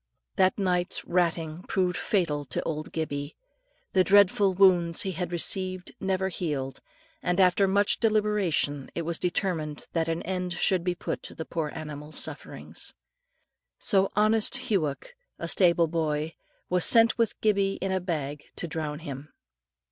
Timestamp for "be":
10.83-10.95